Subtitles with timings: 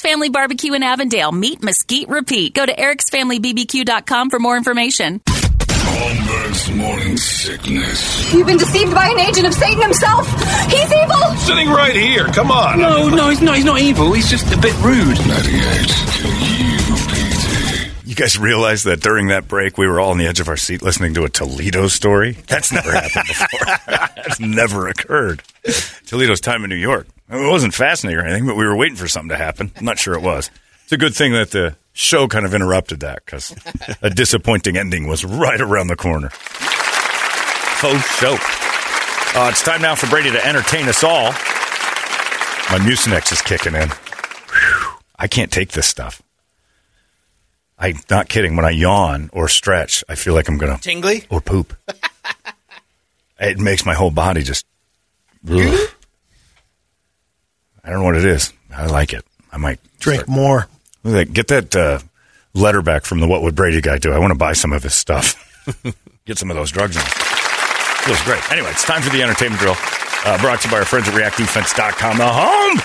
[0.00, 1.32] Family Barbecue in Avondale.
[1.32, 2.54] Meat Mesquite Repeat.
[2.54, 5.20] Go to ericsfamilybbq.com for more information.
[5.26, 8.32] Holmberg's morning sickness.
[8.34, 10.26] You've been deceived by an agent of Satan himself.
[10.70, 11.36] He's evil.
[11.38, 12.26] Sitting right here.
[12.26, 12.78] Come on.
[12.78, 13.56] No, no, he's not.
[13.56, 14.12] He's not evil.
[14.12, 15.18] He's just a bit rude.
[15.26, 20.48] 98 You guys realize that during that break, we were all on the edge of
[20.48, 22.32] our seat listening to a Toledo story?
[22.46, 23.66] That's never happened before.
[24.16, 25.42] That's never occurred.
[26.06, 27.06] Toledo's time in New York.
[27.28, 29.72] I mean, it wasn't fascinating or anything, but we were waiting for something to happen.
[29.76, 30.50] I'm not sure it was.
[30.84, 33.54] It's a good thing that the show kind of interrupted that because
[34.02, 36.28] a disappointing ending was right around the corner.
[37.80, 38.36] Faux show.
[39.38, 41.32] Uh, it's time now for Brady to entertain us all.
[42.70, 43.88] My Mucinex is kicking in.
[43.88, 44.92] Whew.
[45.18, 46.22] I can't take this stuff.
[47.78, 48.56] I'm not kidding.
[48.56, 51.24] When I yawn or stretch, I feel like I'm going to Tingly?
[51.28, 51.74] or poop.
[53.40, 54.64] it makes my whole body just.
[55.50, 55.90] ugh.
[57.86, 58.52] I don't know what it is.
[58.74, 59.24] I like it.
[59.52, 60.66] I might Drink start- more.
[61.04, 61.32] Look at that.
[61.32, 61.98] Get that uh,
[62.52, 64.12] letter back from the What Would Brady guy do?
[64.12, 65.42] I want to buy some of his stuff.
[66.26, 67.02] Get some of those drugs in.
[67.02, 68.50] Feels great.
[68.52, 69.76] Anyway, it's time for the entertainment drill.
[70.24, 72.78] Uh, brought to you by our friends at ReactDefense.com, the home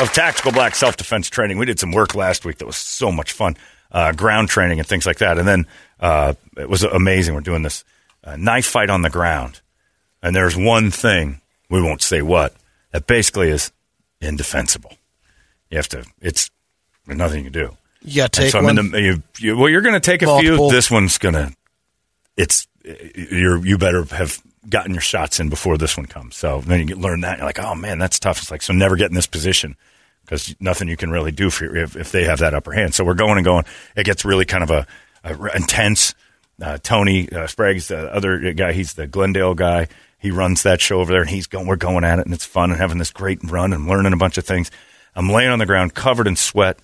[0.00, 1.58] of tactical black self defense training.
[1.58, 3.56] We did some work last week that was so much fun.
[3.92, 5.38] Uh, ground training and things like that.
[5.38, 5.66] And then
[6.00, 7.34] uh, it was amazing.
[7.34, 7.84] We're doing this
[8.24, 9.60] uh, knife fight on the ground.
[10.22, 12.54] And there's one thing, we won't say what,
[12.92, 13.72] that basically is
[14.20, 14.92] indefensible.
[15.70, 16.50] You have to, it's
[17.06, 17.76] there's nothing you can do.
[18.02, 18.90] You got to And take so I'm one.
[18.90, 20.68] the, you, you, well, you're going to take a Multiple.
[20.70, 20.76] few.
[20.76, 21.52] This one's going to,
[22.36, 26.36] it's, you're, you better have gotten your shots in before this one comes.
[26.36, 27.38] So then you get, learn that.
[27.38, 28.38] You're like, oh man, that's tough.
[28.38, 29.76] It's like, so never get in this position
[30.24, 32.94] because nothing you can really do for if, if they have that upper hand.
[32.94, 33.64] So we're going and going.
[33.96, 34.86] It gets really kind of a,
[35.24, 36.14] a intense.
[36.60, 38.72] Uh, Tony uh, Sprague's the other guy.
[38.72, 39.88] He's the Glendale guy.
[40.18, 41.66] He runs that show over there, and he's going.
[41.66, 44.16] We're going at it, and it's fun and having this great run and learning a
[44.16, 44.70] bunch of things.
[45.14, 46.78] I'm laying on the ground, covered in sweat.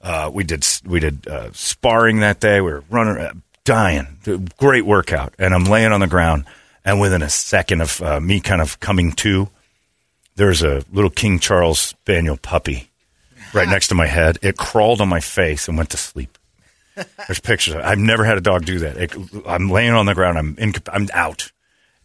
[0.00, 2.60] Uh, we did we did uh, sparring that day.
[2.60, 3.32] We were running, uh,
[3.64, 4.18] dying.
[4.56, 6.44] Great workout, and I'm laying on the ground.
[6.84, 9.48] And within a second of uh, me kind of coming to,
[10.36, 12.90] there's a little King Charles Spaniel puppy
[13.52, 14.38] right next to my head.
[14.42, 16.38] It crawled on my face and went to sleep.
[16.94, 17.74] There's pictures.
[17.74, 18.96] I've never had a dog do that.
[18.96, 19.14] It,
[19.46, 20.38] I'm laying on the ground.
[20.38, 21.50] I'm in, I'm out.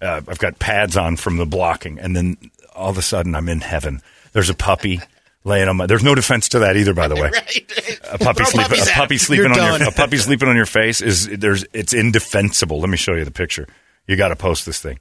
[0.00, 2.36] Uh, I've got pads on from the blocking, and then
[2.74, 4.00] all of a sudden I'm in heaven.
[4.32, 5.00] There's a puppy
[5.44, 5.86] laying on my.
[5.86, 7.30] There's no defense to that either, by the way.
[8.10, 8.80] A puppy sleeping.
[8.80, 9.88] A puppy sleeping on your.
[9.88, 11.64] A puppy sleeping on your face is there's.
[11.72, 12.80] It's indefensible.
[12.80, 13.68] Let me show you the picture.
[14.06, 14.98] You got to post this thing.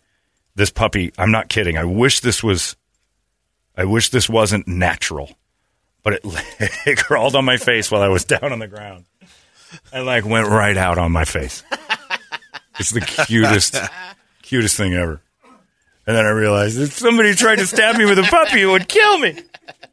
[0.55, 1.11] This puppy.
[1.17, 1.77] I'm not kidding.
[1.77, 2.75] I wish this was.
[3.75, 5.31] I wish this wasn't natural,
[6.03, 6.21] but it
[6.85, 9.05] it crawled on my face while I was down on the ground,
[9.91, 11.63] and like went right out on my face.
[12.79, 13.75] It's the cutest,
[14.49, 15.21] cutest thing ever.
[16.07, 18.87] And then I realized if somebody tried to stab me with a puppy, it would
[18.87, 19.37] kill me.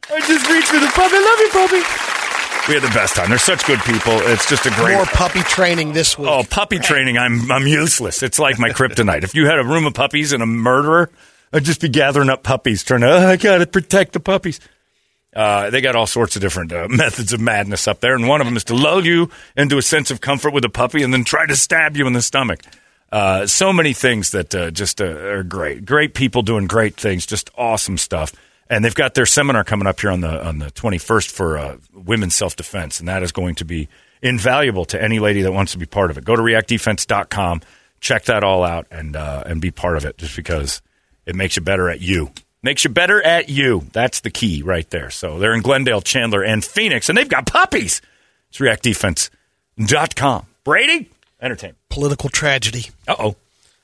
[0.09, 1.15] I just reached for the puppy.
[1.15, 2.67] I love you, puppy.
[2.67, 3.29] We had the best time.
[3.29, 4.13] They're such good people.
[4.13, 4.95] It's just a great.
[4.95, 6.27] More puppy training this week.
[6.27, 7.17] Oh, puppy training!
[7.17, 8.23] I'm I'm useless.
[8.23, 9.23] It's like my kryptonite.
[9.23, 11.09] If you had a room of puppies and a murderer,
[11.53, 13.07] I'd just be gathering up puppies, trying to.
[13.07, 14.59] Oh, I got to protect the puppies.
[15.33, 18.41] Uh, they got all sorts of different uh, methods of madness up there, and one
[18.41, 21.13] of them is to lull you into a sense of comfort with a puppy, and
[21.13, 22.61] then try to stab you in the stomach.
[23.11, 25.85] Uh, so many things that uh, just uh, are great.
[25.85, 27.25] Great people doing great things.
[27.25, 28.33] Just awesome stuff.
[28.69, 31.77] And they've got their seminar coming up here on the on the 21st for uh,
[31.93, 33.87] women's self defense, and that is going to be
[34.21, 36.25] invaluable to any lady that wants to be part of it.
[36.25, 37.61] Go to reactdefense.com,
[38.01, 40.17] check that all out, and uh, and be part of it.
[40.17, 40.81] Just because
[41.25, 42.31] it makes you better at you,
[42.61, 43.87] makes you better at you.
[43.93, 45.09] That's the key right there.
[45.11, 48.01] So they're in Glendale, Chandler, and Phoenix, and they've got puppies.
[48.49, 50.45] It's reactdefense.com.
[50.65, 51.09] Brady,
[51.41, 51.77] entertainment.
[51.89, 52.85] Political tragedy.
[53.07, 53.35] Uh oh.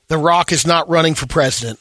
[0.08, 1.80] The Rock is not running for president.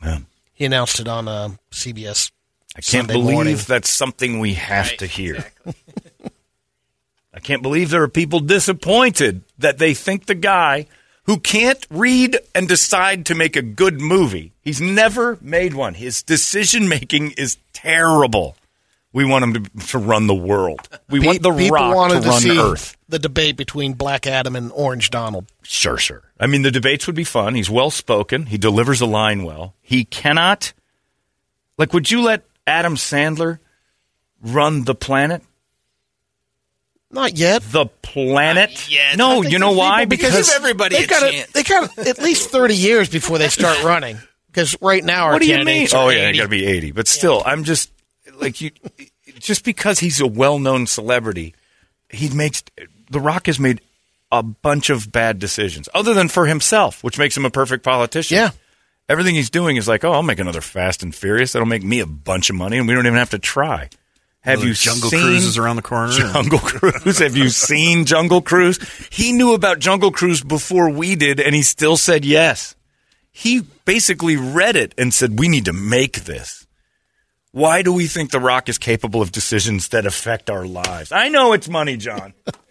[0.00, 0.26] Man.
[0.54, 2.30] He announced it on uh, CBS.
[2.74, 3.56] I can't Sunday believe morning.
[3.66, 5.44] that's something we have to hear.
[7.34, 10.86] I can't believe there are people disappointed that they think the guy
[11.24, 15.94] who can't read and decide to make a good movie, he's never made one.
[15.94, 18.56] His decision making is terrible.
[19.12, 20.88] We want him to, to run the world.
[21.08, 22.96] We Pe- want the Rock wanted to run see Earth.
[23.12, 25.46] The debate between Black Adam and Orange Donald.
[25.62, 26.22] Sure, sure.
[26.40, 27.54] I mean, the debates would be fun.
[27.54, 28.46] He's well spoken.
[28.46, 29.74] He delivers a line well.
[29.80, 30.72] He cannot.
[31.78, 33.60] Like, would you let Adam Sandler
[34.42, 35.42] run the planet?
[37.10, 37.62] Not yet.
[37.62, 38.90] The planet?
[38.90, 39.16] yet.
[39.18, 40.00] No, you know why?
[40.06, 41.50] people- Because Give everybody they a got chance.
[41.52, 44.18] they got at least thirty years before they start running.
[44.46, 45.88] Because right now our what do you mean?
[45.92, 46.38] Oh are yeah, 80.
[46.38, 46.90] got to be eighty.
[46.92, 47.90] But still, I'm just
[48.40, 48.70] like you.
[49.38, 51.54] Just because he's a well-known celebrity,
[52.10, 52.62] he makes
[53.12, 53.80] The Rock has made
[54.30, 58.36] a bunch of bad decisions, other than for himself, which makes him a perfect politician.
[58.36, 58.50] Yeah.
[59.08, 61.52] everything he's doing is like, oh, I'll make another Fast and Furious.
[61.52, 63.90] That'll make me a bunch of money, and we don't even have to try.
[64.40, 66.12] Have Another you Jungle seen Cruise is around the corner.
[66.12, 67.18] Jungle Cruise.
[67.18, 68.78] Have you seen Jungle Cruise?
[69.12, 72.74] He knew about Jungle Cruise before we did, and he still said yes.
[73.30, 76.66] He basically read it and said, "We need to make this."
[77.52, 81.12] Why do we think The Rock is capable of decisions that affect our lives?
[81.12, 82.32] I know it's money, John.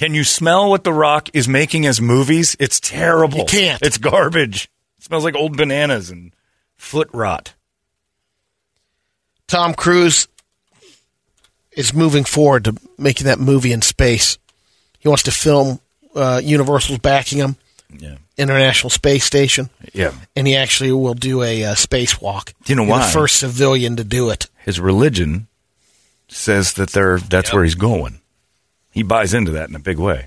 [0.00, 2.56] Can you smell what The Rock is making as movies?
[2.58, 3.40] It's terrible.
[3.40, 3.82] You can't.
[3.82, 4.70] It's garbage.
[4.96, 6.32] It smells like old bananas and
[6.78, 7.52] foot rot.
[9.46, 10.26] Tom Cruise
[11.72, 14.38] is moving forward to making that movie in space.
[15.00, 15.80] He wants to film
[16.14, 17.56] uh, Universal's backing him,
[17.94, 18.14] Yeah.
[18.38, 20.12] International Space Station, Yeah.
[20.34, 22.54] and he actually will do a uh, spacewalk.
[22.64, 23.06] Do you know He's why?
[23.06, 24.46] The first civilian to do it.
[24.64, 25.46] his religion
[26.26, 28.19] says that they're that's where he's going.
[28.90, 30.26] He buys into that in a big way.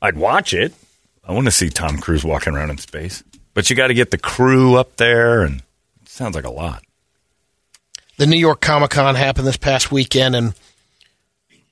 [0.00, 0.72] I'd watch it.
[1.26, 3.22] I want to see Tom Cruise walking around in space,
[3.54, 5.62] but you got to get the crew up there, and
[6.02, 6.82] it sounds like a lot.
[8.16, 10.54] the New York Comic Con happened this past weekend, and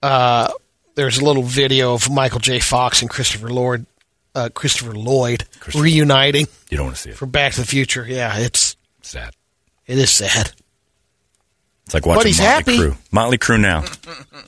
[0.02, 0.50] uh,
[0.94, 2.58] there's a little video of Michael J.
[2.58, 3.86] Fox and Christopher Lloyd,
[4.34, 5.44] uh, Christopher Lloyd
[5.74, 7.16] reuniting You don't want to see it.
[7.16, 8.04] for Back to the Future.
[8.06, 9.34] Yeah, it's Sad.
[9.86, 10.52] it is sad.
[11.86, 12.78] It's like watching he's Motley happy.
[12.78, 12.96] Crue.
[13.12, 13.84] Motley Crue now.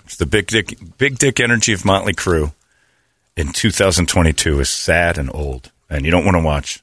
[0.04, 2.52] it's the big dick, big dick energy of Motley Crue
[3.36, 6.82] in 2022 is sad and old, and you don't want to watch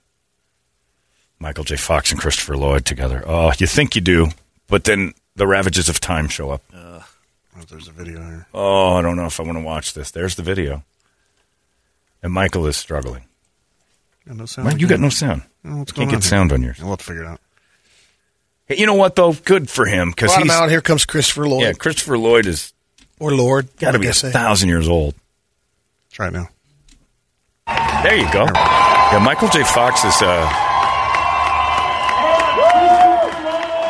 [1.39, 1.75] Michael J.
[1.75, 3.21] Fox and Christopher Lloyd together.
[3.27, 4.27] Oh, you think you do,
[4.67, 6.63] but then the ravages of time show up.
[6.73, 7.03] Oh,
[7.69, 8.47] there's a video here.
[8.53, 10.11] Oh, I don't know if I want to watch this.
[10.11, 10.83] There's the video,
[12.23, 13.23] and Michael is struggling.
[14.25, 15.41] Yeah, no sound Well, you got no sound.
[15.63, 16.29] What's Can't going get here?
[16.29, 16.79] sound on yours.
[16.79, 17.41] We'll have to figure it out.
[18.69, 19.33] You know what though?
[19.33, 20.69] Good for him because he's out.
[20.69, 21.73] Here comes Christopher Lloyd yeah.
[21.73, 22.73] Christopher Lloyd is
[23.19, 23.69] or Lord.
[23.77, 25.13] got to be a thousand years old.
[26.11, 26.49] Try it now.
[28.03, 28.45] There you go.
[28.45, 29.63] Yeah, Michael J.
[29.63, 30.21] Fox is.
[30.21, 30.49] Uh,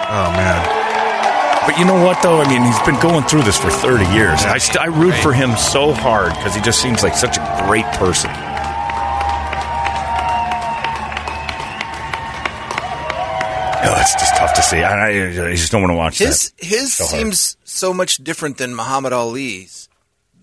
[0.08, 2.40] Oh man, but you know what though?
[2.40, 4.44] I mean, he's been going through this for thirty years.
[4.46, 7.64] I st- I root for him so hard because he just seems like such a
[7.68, 8.30] great person.
[13.88, 14.78] Oh, it's just tough to see.
[14.78, 16.66] I, I, just don't want to watch His that.
[16.66, 19.90] his So seems so much different than Muhammad Ali's.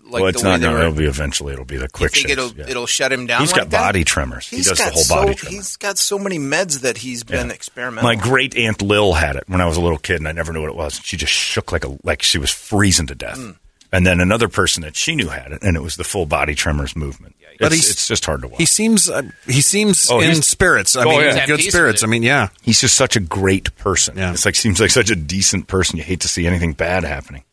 [0.04, 0.60] Like well, it's not.
[0.60, 1.54] No, were- it'll be eventually.
[1.54, 2.66] It'll be the You quick think shits, it'll yeah.
[2.68, 3.40] it'll shut him down?
[3.40, 3.80] He's like got that?
[3.86, 4.46] body tremors.
[4.46, 5.34] he does the whole so, body.
[5.34, 5.54] Tremor.
[5.56, 7.54] He's got so many meds that he's been Yeah.
[7.54, 8.10] experimental.
[8.10, 10.52] My great aunt Lil had it when I was a little kid, and I never
[10.52, 11.00] knew what it was.
[11.02, 13.38] She just shook like a like she was freezing to death.
[13.38, 13.50] Hmm.
[13.94, 16.54] And then another person that she knew had it, and it was the full body
[16.54, 17.36] tremors movement.
[17.60, 18.58] But it's, he's- it's just hard to watch.
[18.58, 20.96] he seems uh, he seems Oh, in he's- spirits.
[20.96, 21.30] I Oh, mean, yeah.
[21.32, 22.02] in At good peace with spirits.
[22.02, 22.06] it.
[22.06, 22.48] I mean, yeah.
[22.62, 24.16] He's just such a great person.
[24.16, 24.32] Yeah.
[24.32, 25.98] It's like seems like such a decent person.
[25.98, 27.44] You hate to see anything bad happening.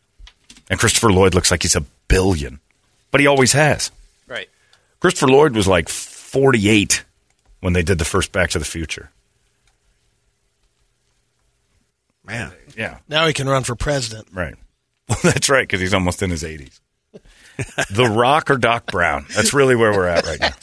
[0.70, 2.58] And Christopher Lloyd looks like he's a billion,
[3.10, 3.90] but he always has.
[4.26, 4.48] right.
[5.00, 7.04] Christopher Lloyd was like forty eight
[7.60, 9.10] when they did the first Back to the Future.
[12.24, 14.28] Man, Yeah, Now he can run for president.
[14.32, 14.54] Right.
[15.24, 16.78] Well, that's right, because he's almost in his 80s.
[17.90, 19.26] the Rock or Doc Brown.
[19.34, 20.54] That's really where we're at right now.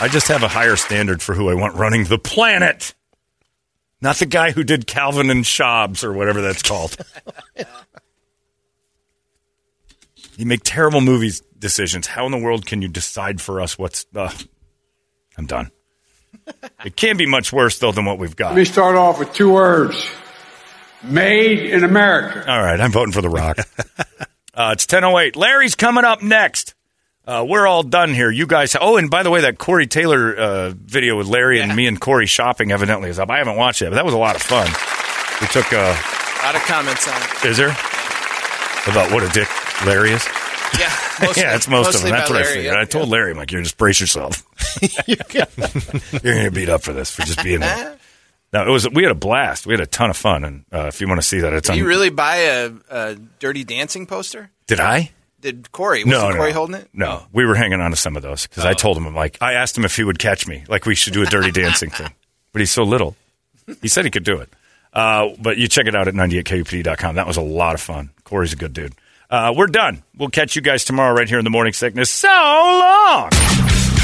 [0.00, 2.94] I just have a higher standard for who I want running the planet.
[4.00, 6.96] Not the guy who did Calvin and Schaub's or whatever that's called.
[10.36, 12.06] you make terrible movies decisions.
[12.06, 14.06] How in the world can you decide for us what's.
[14.14, 14.32] Uh,
[15.36, 15.70] I'm done.
[16.84, 18.48] It can't be much worse, though, than what we've got.
[18.48, 20.06] Let me start off with two words.
[21.06, 22.44] Made in America.
[22.50, 23.58] All right, I'm voting for The Rock.
[24.54, 25.36] uh, it's 10.08.
[25.36, 26.74] Larry's coming up next.
[27.26, 28.30] Uh, we're all done here.
[28.30, 28.76] You guys.
[28.78, 31.98] Oh, and by the way, that Corey Taylor uh, video with Larry and me and
[32.00, 33.30] Corey shopping evidently is up.
[33.30, 34.66] I haven't watched it, but that was a lot of fun.
[35.40, 35.72] We took.
[35.72, 37.44] Uh, A lot of comments on it.
[37.50, 37.70] is there
[38.86, 39.48] about what a dick
[39.86, 40.26] Larry is?
[40.78, 40.90] Yeah,
[41.22, 42.10] mostly, yeah, it's most of them.
[42.10, 42.74] That's about what I Larry, figured.
[42.74, 43.12] yeah, I told yeah.
[43.12, 44.42] Larry, I'm like, you're just brace yourself.
[45.06, 45.46] you're going
[46.22, 47.96] to get beat up for this for just being there.
[48.54, 48.88] No, it was.
[48.88, 49.66] We had a blast.
[49.66, 51.66] We had a ton of fun, and uh, if you want to see that, it's
[51.66, 51.78] Did on.
[51.78, 54.48] you really buy a, a Dirty Dancing poster?
[54.68, 55.10] Did I?
[55.40, 56.04] Did Corey?
[56.04, 56.88] Was no, Corey no, holding it?
[56.92, 59.38] No, we were hanging on to some of those because I told him, I'm like,
[59.42, 61.90] I asked him if he would catch me, like we should do a dirty dancing
[61.90, 62.12] thing,
[62.52, 63.16] but he's so little.
[63.82, 64.48] He said he could do it.
[64.92, 67.16] Uh, but you check it out at 98kupd.com.
[67.16, 68.10] That was a lot of fun.
[68.22, 68.94] Corey's a good dude.
[69.28, 70.04] Uh, we're done.
[70.16, 72.08] We'll catch you guys tomorrow right here in the morning sickness.
[72.08, 73.30] So long.